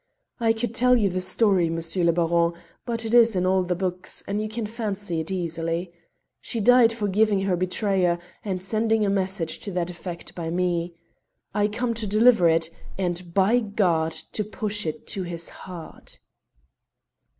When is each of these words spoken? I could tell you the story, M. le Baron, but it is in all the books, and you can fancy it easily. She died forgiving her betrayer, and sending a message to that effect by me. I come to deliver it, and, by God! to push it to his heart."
I 0.39 0.51
could 0.51 0.73
tell 0.73 0.95
you 0.95 1.09
the 1.11 1.21
story, 1.21 1.67
M. 1.67 1.75
le 1.77 2.11
Baron, 2.11 2.53
but 2.87 3.05
it 3.05 3.13
is 3.13 3.35
in 3.35 3.45
all 3.45 3.61
the 3.61 3.75
books, 3.75 4.23
and 4.25 4.41
you 4.41 4.49
can 4.49 4.65
fancy 4.65 5.19
it 5.19 5.29
easily. 5.29 5.91
She 6.39 6.59
died 6.59 6.91
forgiving 6.91 7.41
her 7.41 7.55
betrayer, 7.55 8.17
and 8.43 8.59
sending 8.63 9.05
a 9.05 9.11
message 9.11 9.59
to 9.59 9.71
that 9.73 9.91
effect 9.91 10.33
by 10.33 10.49
me. 10.49 10.95
I 11.53 11.67
come 11.67 11.93
to 11.93 12.07
deliver 12.07 12.49
it, 12.49 12.71
and, 12.97 13.31
by 13.35 13.59
God! 13.59 14.13
to 14.31 14.43
push 14.43 14.87
it 14.87 15.05
to 15.09 15.21
his 15.21 15.49
heart." 15.49 16.19